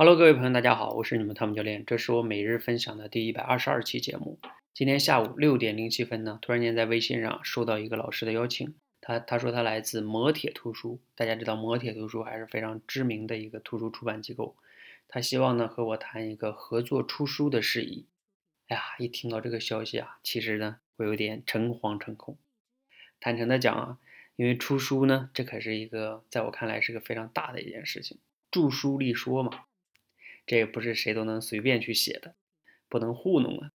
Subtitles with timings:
[0.00, 4.38] Hello，各位朋友，大家好，我是你们汤姆教练，这是我每日分享的第一百二十二期节目。
[4.72, 14.54] 今天下午六点零七分呢，突然间在微信上收到一个老师的邀请，他他说他来自磨铁图书，大家知道磨铁图书还是非常知名的一个图书出版机构，
[15.08, 18.06] 他希望呢和我谈一个合作出书的事宜。
[18.68, 22.38] 哎呀，一听到这个消息啊，其实呢我有点诚惶诚恐。
[23.18, 23.98] 坦诚的讲啊，
[24.36, 28.18] 因为出书呢，这可是一个在我看来是个非常大的一件事情，
[28.52, 29.64] 著书立说嘛。
[30.48, 32.34] 这也不是谁都能随便去写的，
[32.88, 33.70] 不能糊弄啊。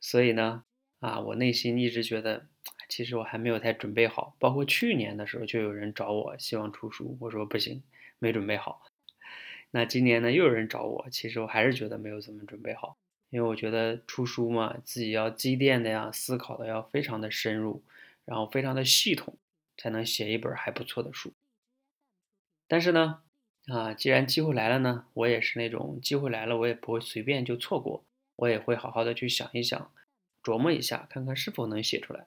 [0.00, 0.64] 所以呢，
[1.00, 2.48] 啊，我内心一直觉得，
[2.88, 4.34] 其实我还没有太准备好。
[4.40, 7.82] 包括去年的时候，就有人找我希望出书，我说不行，
[8.18, 8.82] 没准备好。
[9.70, 12.96] 那今年呢，又有人找我，其实我还是觉得没有怎么准备好，
[13.28, 17.84] 因为我觉得出书嘛，自己要积淀的呀，思考的要非常的深入，
[18.24, 19.36] 然后非常的系统，
[19.76, 21.34] 才能写一本还不错的书。
[22.66, 23.22] 但是呢。
[23.68, 28.04] 啊，既然机会来了呢，我也是那种机会来了，我也不会随便就错过，
[28.36, 29.90] 我也会好好的去想一想，
[30.42, 32.26] 琢磨一下，看看是否能写出来，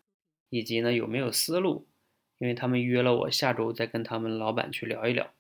[0.50, 1.86] 以及呢有没有思路。
[2.38, 5.32] 因为他们约了我下周再跟他们老板去聊一聊，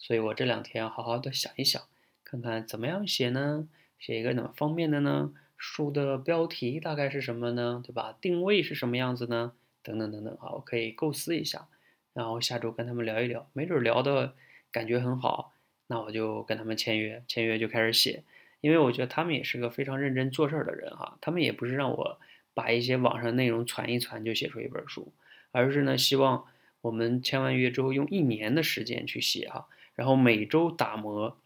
[0.00, 1.80] 所以我这两天好好的想一想，
[2.24, 3.68] 看看怎么样写呢？
[4.00, 5.32] 写一个哪方面的呢？
[5.56, 7.80] 书的标题大概是什么呢？
[7.86, 8.18] 对吧？
[8.20, 9.52] 定位是什么样子呢？
[9.84, 11.68] 等等等等啊，我可以构思一下，
[12.12, 14.34] 然后下周跟他们聊一聊，没准聊的。
[14.74, 15.52] 感觉很好，
[15.86, 18.24] 那我就跟他们签约，签约就开始写，
[18.60, 22.18] 因为我觉得他们也是个非常认真做事儿的人哈，他们也不是让我
[22.54, 25.12] 把一些网上内容传一传就写出一本书，
[25.52, 26.46] 而是呢希望
[26.80, 31.38] 我们签完约之后用一年的时间去写哈，然后每周打磨，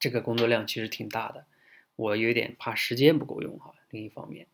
[0.00, 1.46] 这个工作量其实挺大的，
[1.94, 3.72] 我有点怕时间不够用哈。
[3.90, 4.48] 另一方面，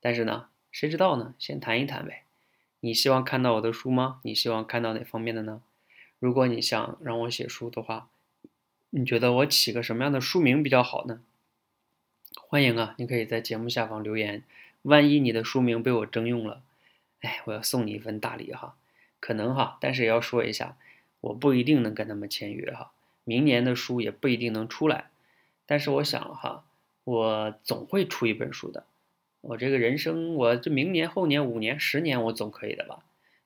[0.00, 1.34] 但是呢，谁知道呢？
[1.38, 2.22] 先谈一谈呗。
[2.80, 4.20] 你希望看到我的书吗？
[4.22, 5.60] 你希望看到哪方面的呢？
[6.18, 8.08] 如果你想让我写书的话，
[8.90, 11.20] 你觉得我起个什么样的书名比较好呢？
[12.48, 14.42] 欢迎啊，你可以在节目下方留言。
[14.82, 16.62] 万一你的书名被我征用了，
[17.20, 18.76] 哎，我要送你一份大礼哈。
[19.20, 20.76] 可能哈，但是也要说一下，
[21.20, 22.92] 我不一定能跟他们签约哈。
[23.24, 25.10] 明年的书也不一定能出来，
[25.66, 26.64] 但是我想哈，
[27.04, 28.84] 我总会出一本书的。
[29.42, 33.00] 我这个人生，我这明年、后年、五年、十年，我总可以的吧？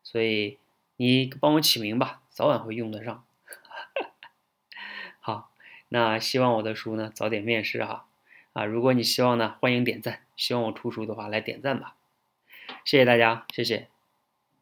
[0.05, 0.59] 所以
[0.97, 2.21] 你帮我起名吧。
[2.41, 3.23] 早晚会用得上。
[5.21, 5.53] 好，
[5.91, 8.07] 那希望我的书呢早点面世哈。
[8.55, 10.23] 啊，如果你希望呢，欢迎点赞。
[10.37, 11.97] 希望我出书的话，来点赞吧。
[12.87, 13.89] 谢谢大家，谢谢。